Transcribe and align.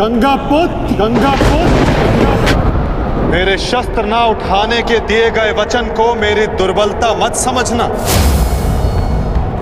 गंगा 0.00 0.34
पुत्र 0.42 0.94
गंगा 0.96 1.30
पुत्र 1.38 3.24
मेरे 3.30 3.56
शस्त्र 3.58 4.04
ना 4.04 4.20
उठाने 4.26 4.80
के 4.82 4.98
दिए 5.08 5.30
गए 5.30 5.50
वचन 5.52 5.88
को 5.96 6.06
मेरी 6.14 6.46
दुर्बलता 6.56 7.12
मत 7.14 7.34
समझना। 7.34 7.88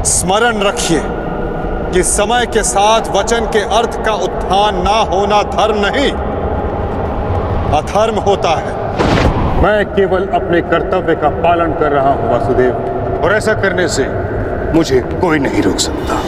स्मरण 0.05 0.61
रखिए 0.63 1.01
कि 1.93 2.03
समय 2.03 2.47
के 2.47 2.63
साथ 2.63 3.11
वचन 3.17 3.47
के 3.47 3.63
अर्थ 3.79 3.99
का 4.07 4.13
उत्थान 4.27 4.79
ना 4.83 4.97
होना 5.11 5.43
धर्म 5.57 5.81
नहीं 5.87 6.13
अधर्म 7.81 8.21
होता 8.29 8.55
है। 8.59 8.77
मैं 9.63 9.85
केवल 9.95 10.29
अपने 10.35 10.61
कर्तव्य 10.71 11.15
का 11.17 11.31
पालन 11.43 11.73
कर 11.81 11.93
रहा 11.93 12.13
हूँ 12.13 12.31
वासुदेव। 12.31 13.21
और 13.25 13.37
ऐसा 13.37 13.55
करने 13.63 13.89
से 13.89 14.07
मुझे 14.75 15.01
कोई 15.21 15.39
नहीं 15.39 15.63
रोक 15.63 15.79
सकता। 15.81 16.23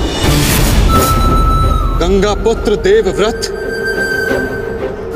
गंगा 1.99 2.35
पुत्र 2.45 2.77
देवव्रत 2.83 3.57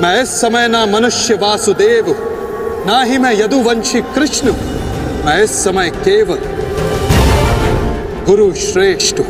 मैं 0.00 0.22
इस 0.22 0.30
समय 0.40 0.66
ना 0.68 0.84
मनुष्य 0.86 1.34
वासुदेव 1.34 2.06
ना 2.86 3.02
ही 3.02 3.18
मैं 3.18 3.32
यदुवंशी 3.32 4.00
कृष्ण। 4.14 4.52
मैं 5.26 5.42
इस 5.42 5.52
समय 5.64 5.90
केवल 5.90 6.38
गुरु 8.26 8.50
श्रेष्ठ। 8.54 9.20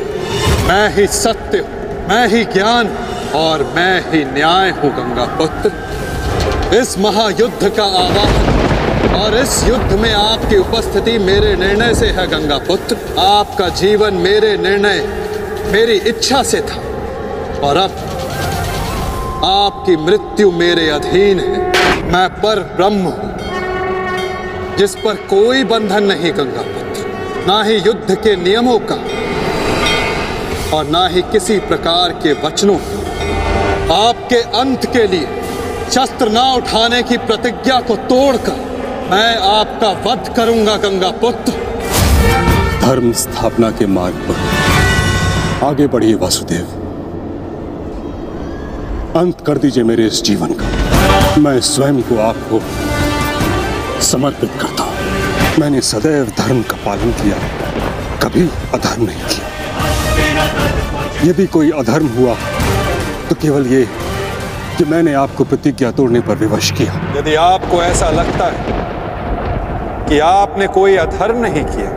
मैं 0.69 0.88
ही 0.95 1.06
सत्य 1.06 1.60
मैं 2.08 2.27
ही 2.28 2.45
ज्ञान 2.55 2.88
और 3.34 3.62
मैं 3.77 4.00
ही 4.10 4.24
न्याय 4.24 4.70
हूँ, 4.70 4.91
गंगा 4.96 5.24
पुत्र 5.38 6.77
इस 6.77 6.98
महायुद्ध 6.98 7.69
का 7.69 7.84
आवाहन 7.84 9.12
और 9.16 9.36
इस 9.38 9.62
युद्ध 9.69 10.00
में 10.00 10.12
आपकी 10.12 10.56
उपस्थिति 10.56 11.19
मेरे 11.20 11.55
निर्णय 11.56 11.94
से 11.94 12.06
है, 12.08 12.27
गंगा 12.27 12.58
पुत्र 12.66 12.96
आपका 13.20 13.69
जीवन 13.77 14.14
मेरे 14.24 14.56
निर्णय, 14.58 15.06
मेरी 15.72 15.96
इच्छा 16.08 16.42
से 16.42 16.60
था 16.62 16.80
और 17.60 17.77
अब 17.77 18.23
आपकी 19.44 19.96
मृत्यु 19.96 20.50
मेरे 20.52 20.88
अधीन 20.88 21.40
है। 21.40 22.10
मैं 22.12 22.28
पर 22.36 22.60
ब्रह्म 22.77 23.02
हूँ, 23.06 24.77
जिस 24.77 24.94
पर 24.96 25.14
कोई 25.30 25.64
बंधन 25.64 26.05
नहीं 26.05 26.32
गंगा 26.32 26.62
पुत्र 26.64 27.44
ना 27.46 27.62
ही 27.62 27.77
युद्ध 27.77 28.14
के 28.16 28.34
नियमों 28.36 28.78
का, 28.82 28.96
और 30.77 30.86
ना 30.86 31.06
ही 31.08 31.22
किसी 31.32 31.58
प्रकार 31.62 32.12
के 32.22 32.32
वचनों 32.42 32.77
का। 32.77 33.96
आपके 33.96 34.41
अंत 34.60 34.86
के 34.92 35.06
लिए 35.06 35.42
शस्त्र 35.91 36.28
ना 36.28 36.44
उठाने 36.52 37.02
की 37.02 37.16
प्रतिज्ञा 37.26 37.80
को 37.80 37.97
तोड़कर 38.06 38.62
मैं 39.10 39.36
आपका 39.48 39.91
वध 40.04 40.32
करूँगा 40.36 40.76
गंगा 40.76 41.10
पुत्र 41.20 41.52
धर्म 42.80 43.12
स्थापना 43.19 43.70
के 43.70 43.86
मार्ग 43.88 44.24
पर। 44.28 45.66
आगे 45.66 45.86
बढ़िए, 45.86 46.14
वासुदेव। 46.14 46.83
अंत 49.16 49.40
कर 49.46 49.58
दीजिए 49.58 49.82
मेरे 49.84 50.06
इस 50.06 50.22
जीवन 50.24 50.52
का। 50.52 50.68
मैं 51.40 51.60
स्वयं 51.62 52.00
को 52.02 52.16
आपको 52.20 52.58
समर्पित 54.02 54.50
करता 54.60 54.84
हूँ। 54.84 55.58
मैंने 55.58 55.80
सदैव 55.82 56.32
धर्म 56.38 56.62
का 56.62 56.76
पालन 56.86 57.12
किया, 57.20 57.36
कभी 58.22 58.48
अधर्म 58.74 59.04
नहीं 59.04 59.22
किया। 59.24 59.46
यदि 61.24 61.46
कोई 61.48 61.70
अधर्म 61.72 62.08
हुआ 62.16 62.34
तो 63.28 63.34
केवल 63.42 63.66
ये 63.66 63.84
कि 64.78 64.84
मैंने 64.84 65.14
आपको 65.14 65.44
प्रतिज्ञा 65.44 65.90
तोड़ने 65.92 66.20
पर 66.20 66.36
विवश 66.36 66.70
किया। 66.72 67.00
यदि 67.18 67.34
आपको 67.44 67.82
ऐसा 67.82 68.10
लगता 68.12 68.46
है 68.48 70.08
कि 70.08 70.18
आपने 70.24 70.66
कोई 70.72 70.96
अधर्म 70.98 71.38
नहीं 71.38 71.64
किया 71.66 71.90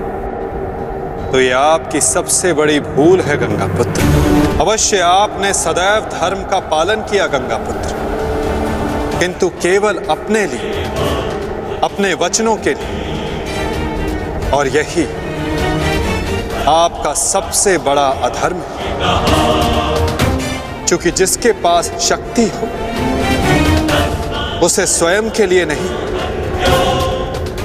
तो 1.31 1.39
ये 1.39 1.51
आपकी 1.65 2.01
सबसे 2.03 2.53
बड़ी 2.53 2.79
भूल 2.81 3.21
है, 3.21 3.37
गंगा 3.37 3.67
पुत्र। 3.77 4.26
अवश्य 4.37 4.99
आपने 4.99 5.53
सदैव 5.53 6.01
धर्म 6.01 6.43
का 6.43 6.59
पालन 6.59 6.95
किया 6.95 7.27
गंगा 7.27 7.57
पुत्र 7.57 7.97
किंतु 9.19 9.49
केवल 9.49 9.97
अपने 10.09 10.45
लिए, 10.45 10.83
अपने 11.83 12.13
वचनों 12.13 12.55
के 12.55 12.69
लिए। 12.69 13.03
और 14.51 14.67
यही 14.67 15.05
आपका 16.67 17.13
सबसे 17.13 17.77
बड़ा 17.77 18.07
अधर्म 18.07 18.57
है। 18.57 18.97
क्योंकि 20.85 21.11
जिसके 21.11 21.51
पास 21.51 21.91
शक्ति 21.99 22.43
हो, 22.43 22.67
उसे 24.65 24.85
स्वयं 24.85 25.29
के 25.29 25.45
लिए 25.45 25.65
नहीं, 25.65 26.07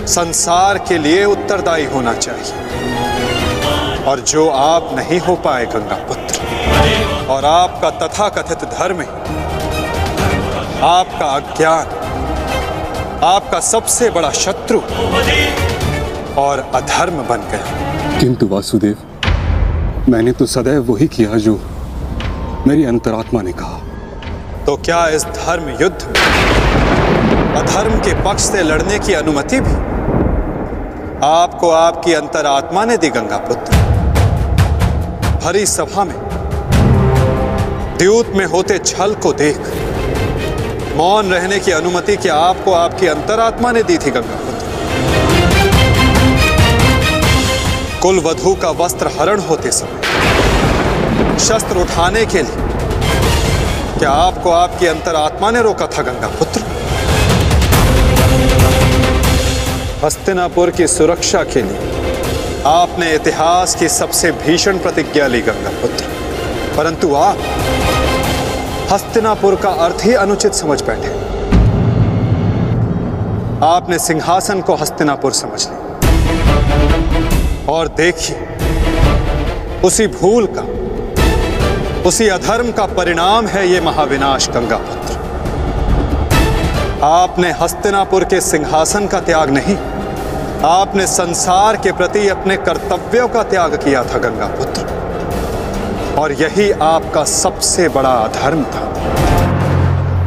संसार 0.06 0.78
के 0.78 0.98
लिए 0.98 1.24
उत्तरदायी 1.24 1.84
होना 1.84 2.14
चाहिए। 2.14 2.52
और 4.04 4.20
जो 4.20 4.50
आप 4.50 4.90
नहीं 4.92 5.20
हो 5.20 5.36
पाए 5.36 5.66
गंगा 5.66 5.96
और 7.26 7.44
आपका 7.44 7.90
तथाकथित 7.90 8.64
धर्म 8.68 9.00
ही 9.00 9.06
आपका 10.82 11.26
अज्ञान 11.26 11.86
आपका 13.24 13.60
सबसे 13.60 14.10
बड़ा 14.10 14.30
शत्रु 14.30 14.78
और 16.40 16.58
अधर्म 16.74 17.22
बन 17.22 17.40
गया। 17.50 18.18
किंतु 18.20 18.46
वासुदेव 18.46 18.96
मैंने 20.08 20.32
तो 20.32 20.46
सदैव 20.46 20.92
वही 20.92 21.08
किया 21.08 21.38
जो 21.38 21.54
मेरी 22.66 22.84
अंतरात्मा 22.84 23.42
ने 23.42 23.52
कहा। 23.52 23.78
तो 24.66 24.76
क्या 24.76 25.06
इस 25.08 25.24
धर्म 25.24 25.68
युद्ध 25.82 26.02
में 26.06 26.20
अधर्म 27.56 27.98
के 27.98 28.14
पक्ष 28.22 28.42
से 28.42 28.62
लड़ने 28.62 28.98
की 28.98 29.12
अनुमति 29.12 29.60
भी 29.60 29.74
आपको 31.24 31.70
आपकी 31.70 32.12
अंतरात्मा 32.12 32.84
ने 32.84 32.96
दी 32.96 33.10
गंगा 33.10 33.36
पुत्र? 33.38 33.80
भरी 35.44 35.66
सभा 35.66 36.04
में 36.04 36.14
द्यूत 38.02 38.28
में 38.28 38.44
होते 38.46 38.76
छल 38.78 39.14
को 39.14 39.32
देख। 39.32 39.58
मौन 40.96 41.26
रहने 41.32 41.58
की 41.58 41.72
अनुमति 41.72 42.16
क्या 42.16 42.34
आपको 42.36 42.72
आपकी 42.72 43.06
अंतरात्मा 43.06 43.70
ने 43.72 43.82
दी 43.82 43.98
थी 43.98 44.10
गंगा 44.10 44.38
पुत्र 44.38 44.64
कुल 48.02 48.18
वधु 48.18 48.54
का 48.54 48.70
वस्त्र 48.80 49.12
हरण 49.20 49.40
होते 49.40 49.70
समय। 49.70 51.38
शस्त्र 51.38 51.76
उठाने 51.76 52.24
के 52.26 52.42
लिए। 52.42 52.56
क्या 53.98 54.10
आपको 54.10 54.50
आपकी 54.50 54.86
अंतरात्मा 54.86 55.50
ने 55.50 55.62
रोका 55.62 55.86
था 55.86 56.02
गंगा 56.02 56.28
पुत्र 56.38 56.60
हस्तिनापुर 60.04 60.70
की 60.70 60.86
सुरक्षा 60.88 61.42
के 61.44 61.62
लिए। 61.62 61.80
आपने 62.66 63.14
इतिहास 63.14 63.74
की 63.74 63.88
सबसे 63.88 64.32
भीषण 64.44 64.78
प्रतिज्ञा 64.78 65.26
ली 65.26 65.42
गंगा 65.42 65.80
पुत्र 65.80 66.04
परंतु 66.76 67.14
आप 67.14 67.38
हस्तिनापुर 68.92 69.54
का 69.56 69.68
अर्थ 69.84 70.04
ही 70.04 70.14
अनुचित 70.14 70.54
समझ 70.54 70.82
बैठे। 70.82 71.10
आपने 73.66 73.98
सिंहासन 73.98 74.60
को 74.60 74.74
हस्तिनापुर 74.74 75.32
समझ 75.32 75.60
लिया। 75.66 75.78
और 77.68 77.88
देखिए, 77.96 78.36
उसी 79.84 80.06
भूल 80.08 80.48
का, 80.56 80.64
उसी 82.08 82.28
अधर्म 82.28 82.70
का 82.72 82.86
परिणाम 82.94 83.46
है 83.46 83.66
ये 83.68 83.80
महाविनाश 83.80 84.48
गंगा 84.48 84.78
पुत्र 84.82 85.14
आपने 87.04 87.50
हस्तिनापुर 87.52 88.24
के 88.24 88.40
सिंहासन 88.40 89.06
का 89.06 89.20
त्याग 89.20 89.50
नहीं, 89.50 89.76
आपने 90.66 91.06
संसार 91.06 91.76
के 91.76 91.92
प्रति 91.92 92.28
अपने 92.28 92.56
कर्तव्यों 92.58 93.28
का 93.28 93.42
त्याग 93.44 93.76
किया 93.84 94.02
था 94.04 94.18
गंगा 94.18 94.46
पुत्र 94.58 94.81
और 96.18 96.32
यही 96.32 96.70
आपका 96.70 97.24
सबसे 97.24 97.88
बड़ा 97.88 98.10
अधर्म 98.10 98.64
था। 98.64 98.92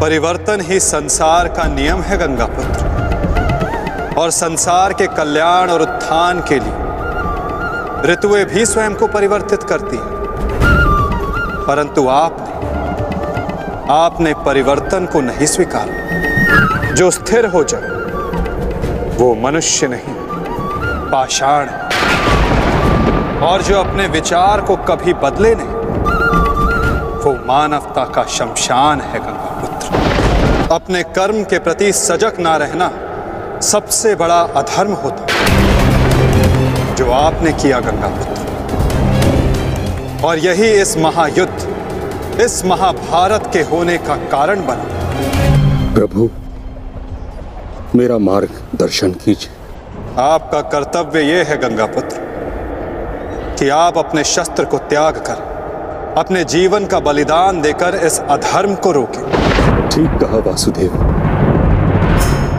परिवर्तन 0.01 0.61
ही 0.61 0.79
संसार 0.79 1.47
का 1.47 1.63
नियम 1.63 2.01
है 2.01 2.17
गंगा 2.17 2.45
पुत्र 2.45 2.85
और 4.17 4.29
संसार 4.31 4.93
के 4.93 5.07
कल्याण 5.07 5.69
और 5.69 5.81
उत्थान 5.81 6.39
के 6.39 6.59
लिए 6.59 6.73
ऋतुएँ 8.13 8.45
भी 8.45 8.65
स्वयं 8.65 8.95
को 8.95 9.07
परिवर्तित 9.07 9.63
करती 9.63 9.97
हैं। 9.97 10.15
परंतु 11.67 12.07
आपने 12.07 12.55
आपने 13.93 14.33
परिवर्तन 14.33 15.05
को 15.05 15.21
नहीं 15.21 15.45
स्वीकारा। 15.45 16.93
जो 16.93 17.11
स्थिर 17.11 17.45
हो 17.45 17.63
जाए, 17.63 17.89
वो 19.17 19.35
मनुष्य 19.35 19.87
नहीं, 19.87 20.15
पाषाण। 21.11 21.67
और 23.39 23.61
जो 23.61 23.79
अपने 23.79 24.07
विचार 24.07 24.61
को 24.61 24.75
कभी 24.75 25.13
बदले 25.13 25.55
नहीं 25.55 25.74
मानवता 27.47 28.03
का 28.05 28.23
शमशान 28.29 29.01
है 29.01 29.19
गंगा 29.19 29.49
पुत्र। 29.61 29.87
अपने 30.73 31.01
कर्म 31.15 31.43
के 31.43 31.59
प्रति 31.59 31.91
सजग 31.93 32.39
ना 32.39 32.55
रहना 32.57 32.87
सबसे 33.63 34.13
बड़ा 34.15 34.39
अधर्म 34.55 34.93
होता 34.93 35.25
जो 36.95 37.11
आपने 37.11 37.51
किया 37.53 37.79
गंगा 37.79 38.07
पुत्र। 38.17 38.43
और 40.25 40.37
यही 40.37 40.69
इस 40.81 40.97
महायुद्ध 40.97 42.39
इस 42.41 42.65
महाभारत 42.65 43.49
के 43.53 43.61
होने 43.63 43.97
का 43.97 44.15
कारण 44.31 44.65
बना। 44.65 44.85
प्रभु 45.93 46.29
मेरा 47.95 48.17
मार्ग 48.19 48.61
दर्शन 48.75 49.11
कीजिए। 49.25 49.51
आपका 50.21 50.61
कर्तव्य 50.69 51.21
यह 51.21 51.45
है 51.49 51.57
गंगा 51.57 51.85
पुत्र 51.85 52.17
कि 53.59 53.69
आप 53.69 53.97
अपने 53.97 54.23
शस्त्र 54.23 54.63
को 54.65 54.77
त्याग 54.89 55.17
कर 55.27 55.54
अपने 56.17 56.43
जीवन 56.43 56.85
का 56.85 56.99
बलिदान 56.99 57.61
देकर 57.61 57.95
इस 57.95 58.19
अधर्म 58.19 58.75
को 58.75 58.91
रोके। 58.91 59.23
ठीक 59.89 60.19
कहा 60.21 60.37
वासुदेव। 60.37 60.91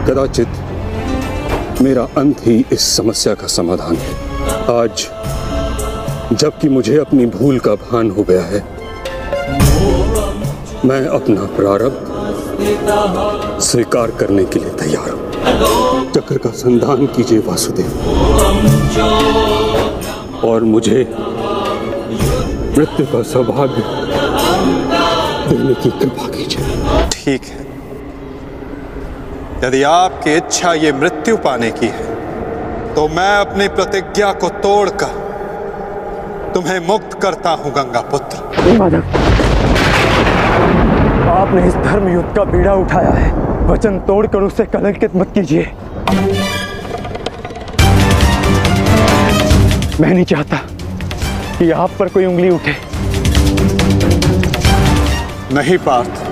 कदाचित 0.07 0.47
मेरा 1.81 2.03
अंत 2.17 2.41
ही 2.41 2.65
इस 2.71 2.81
समस्या 2.97 3.33
का 3.33 3.47
समाधान 3.47 3.95
है। 3.95 4.11
आज 4.73 5.07
जबकि 6.33 6.69
मुझे 6.69 6.97
अपनी 6.97 7.25
भूल 7.25 7.59
का 7.59 7.73
भान 7.75 8.11
हो 8.11 8.23
गया 8.23 8.43
है, 8.43 8.59
मैं 10.85 11.05
अपना 11.07 11.45
प्रारब्ध 11.57 11.99
स्वीकार 13.61 14.11
करने 14.11 14.45
के 14.45 14.59
लिए 14.59 14.69
तैयार 14.69 15.09
हूँ। 15.09 16.11
चक्र 16.11 16.37
का 16.37 16.49
संधान 16.57 17.05
कीजिए 17.05 17.39
वासुदेव। 17.39 17.91
और 20.45 20.63
मुझे 20.63 21.03
मृत्यु 22.77 23.05
का 23.05 23.21
सौभाग्य 23.23 23.81
देने 25.49 25.73
की 25.73 25.89
कृपा 25.99 26.27
कीजिए। 26.27 26.65
ठीक 27.13 27.45
है। 27.45 27.65
यदि 29.63 29.81
आपकी 29.83 30.35
इच्छा 30.35 30.73
ये 30.75 30.91
मृत्यु 30.93 31.37
पाने 31.45 31.71
की 31.71 31.87
है 31.93 32.05
तो 32.95 33.07
मैं 33.09 33.33
अपनी 33.37 33.67
प्रतिज्ञा 33.69 34.31
को 34.35 34.49
तोड़कर 34.59 35.25
तुम्हें 36.53 36.79
मुक्त 36.87 37.19
करता 37.21 37.49
हूँ 37.55 37.71
गंगा 37.73 38.01
पुत्र। 38.13 38.37
आपने 41.31 41.65
इस 41.67 41.73
धर्म 41.83 42.07
युद्ध 42.07 42.29
का 42.35 42.43
बीड़ा 42.45 42.73
उठाया 42.75 43.11
है। 43.11 43.33
वचन 43.67 43.99
तोड़कर 44.07 44.41
उसे 44.43 44.65
कलंकित 44.67 45.15
मत 45.15 45.31
कीजिए। 45.33 45.63
मैं 49.99 50.13
नहीं 50.13 50.25
चाहता 50.25 50.57
कि 51.59 51.71
आप 51.71 51.91
पर 51.99 52.07
कोई 52.07 52.25
उंगली 52.25 52.49
उठे। 52.49 52.75
नहीं 55.53 55.77
पार्थ। 55.77 56.25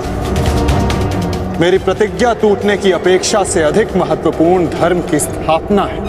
मेरी 1.62 1.78
प्रतिज्ञा 1.78 2.34
टूटने 2.34 2.78
की 2.78 2.92
अपेक्षा 2.92 3.44
से 3.44 3.62
अधिक 3.64 3.96
महत्वपूर्ण 3.98 4.68
धर्म 4.70 5.02
की 5.02 5.20
स्थापना 5.20 5.84
है। 5.84 6.00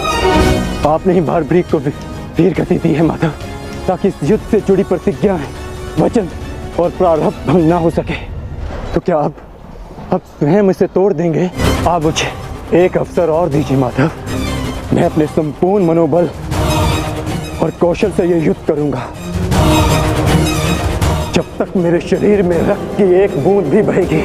आपने 0.86 1.12
ही 1.12 1.20
भारभ्रीक 1.20 1.70
को 1.70 1.78
वीर 1.78 2.54
गति 2.54 2.78
दी 2.78 2.92
है 2.94 3.02
माता 3.02 3.28
ताकि 3.88 4.08
इस 4.08 4.14
युद्ध 4.24 4.44
से 4.50 4.60
जुड़ी 4.60 4.82
प्रतिज्ञाएँ 4.84 5.46
वचन 5.98 6.28
और 6.80 6.90
प्रारब्ध 6.90 7.46
भंग 7.46 7.68
ना 7.68 7.76
हो 7.76 7.90
सके। 7.90 8.14
तो 8.94 9.00
क्या 9.00 9.16
आप 9.16 9.34
अब 10.12 10.20
स्वयं 10.20 10.70
इसे 10.70 10.86
तोड़ 10.86 11.12
देंगे? 11.12 11.50
आप 11.88 12.02
मुझे 12.02 12.28
एक 12.84 12.96
अवसर 12.98 13.30
और 13.30 13.48
दीजिए 13.48 13.76
माधव 13.76 14.10
मैं 14.92 15.02
अपने 15.02 15.26
संपूर्ण 15.26 15.86
मनोबल 15.86 16.30
और 17.62 17.70
कौशल 17.80 18.10
से 18.10 18.24
ये 18.24 18.38
युद्ध 18.40 18.66
करूँगा। 18.68 19.06
जब 21.32 21.44
तक 21.58 21.76
मेरे 21.76 22.00
शरीर 22.00 22.42
में 22.42 22.56
रक्त 22.68 22.96
की 22.96 23.04
एक 23.14 23.38
बूंद 23.44 23.66
भी 23.66 23.82
बहेगी, 23.82 24.22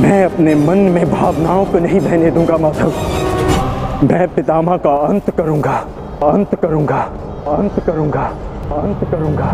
मैं 0.00 0.24
अपने 0.24 0.54
मन 0.54 0.78
में 0.94 1.10
भावनाओं 1.10 1.64
को 1.64 1.78
नहीं 1.78 2.00
बहने 2.00 2.30
दूँगा, 2.30 2.56
माधव। 2.56 2.92
मैं 4.04 4.26
पितामह 4.34 4.76
का 4.76 4.94
अंत 5.06 5.30
करूँगा 5.36 5.76
अंत 6.24 6.54
करूँगा 6.62 7.00
अंत 7.48 7.80
करूँगा 7.86 8.22
अंत 8.72 9.00
करूँगा। 9.10 9.46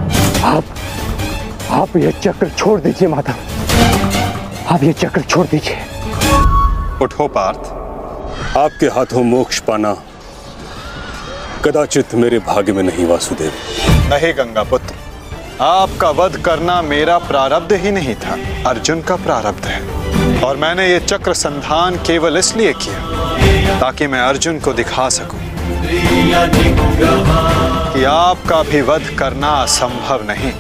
आप 0.44 0.64
आप 1.70 1.96
ये 1.96 2.12
चक्र 2.12 2.48
छोड़ 2.48 2.80
दीजिए, 2.80 3.08
माधव। 3.08 4.72
आप 4.74 4.82
ये 4.82 4.92
चक्र 4.92 5.20
छोड़ 5.20 5.46
दीजिए। 5.46 5.76
उठो, 7.02 7.26
पार्थ। 7.28 8.56
आपके 8.58 8.86
हाथों 8.86 9.22
मोक्ष 9.24 9.58
पाना 9.60 9.96
कदाचित 11.64 12.14
मेरे 12.14 12.38
भाग्य 12.38 12.72
में 12.72 12.82
नहीं, 12.82 13.06
वासुदेव। 13.06 13.52
नहीं 14.10 14.32
गंगा 14.34 14.62
पुत्र, 14.64 14.94
आपका 15.60 16.10
वध 16.12 16.36
करना 16.44 16.80
मेरा 16.82 17.18
प्रारब्ध 17.20 17.72
ही 17.74 17.90
नहीं 17.92 18.14
था, 18.16 18.36
अर्जुन 18.66 19.00
का 19.00 19.16
प्रारब्ध 19.16 19.66
है। 19.66 20.40
और 20.40 20.56
मैंने 20.56 20.88
ये 20.88 21.00
चक्र 21.00 21.32
संधान 21.34 21.96
केवल 22.06 22.36
इसलिए 22.38 22.72
किया, 22.74 23.80
ताकि 23.80 24.06
मैं 24.06 24.20
अर्जुन 24.20 24.60
को 24.60 24.72
दिखा 24.74 25.08
सकूँ 25.10 25.40
कि 27.92 28.04
आपका 28.04 28.62
भी 28.62 28.80
वध 28.82 29.14
करना 29.18 29.48
असंभव 29.62 30.26
नहीं। 30.26 30.52